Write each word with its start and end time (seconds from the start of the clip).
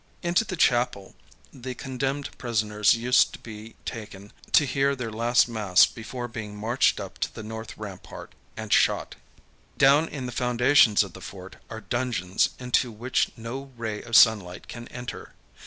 Into 0.23 0.43
the 0.43 0.55
chapel 0.55 1.13
the 1.53 1.75
condemned 1.75 2.35
prisoners 2.39 2.95
used 2.95 3.33
to 3.33 3.37
be[Pg 3.41 3.83
114] 3.85 3.85
taken 3.85 4.33
to 4.51 4.65
hear 4.65 4.95
their 4.95 5.11
last 5.11 5.47
mass 5.47 5.85
before 5.85 6.27
being 6.27 6.55
marched 6.57 6.99
up 6.99 7.19
to 7.19 7.31
the 7.31 7.43
north 7.43 7.77
rampart 7.77 8.33
and 8.57 8.73
shot. 8.73 9.13
Down 9.77 10.07
in 10.09 10.25
the 10.25 10.31
foundations 10.31 11.03
of 11.03 11.13
the 11.13 11.21
fort 11.21 11.57
are 11.69 11.81
dungeons 11.81 12.49
into 12.57 12.91
which 12.91 13.29
no 13.37 13.71
ray 13.77 14.01
of 14.01 14.15
sunlight 14.15 14.67
can 14.67 14.87
enter. 14.87 15.35